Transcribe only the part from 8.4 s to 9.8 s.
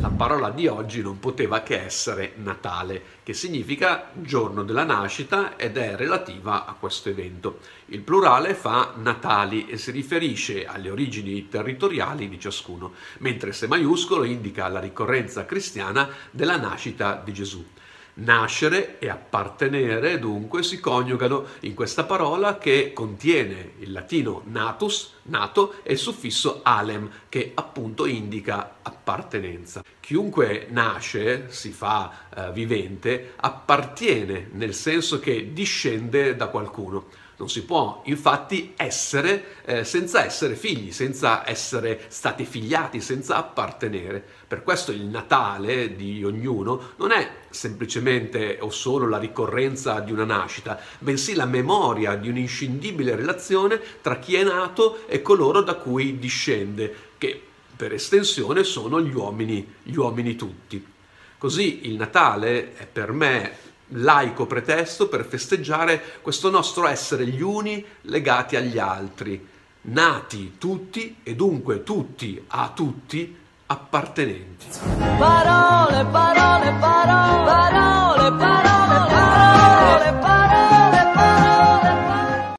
fa Natali e